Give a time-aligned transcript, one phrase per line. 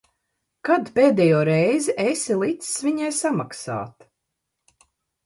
[0.67, 4.09] Kad pēdējo reizi esi licis viņai samaksāt?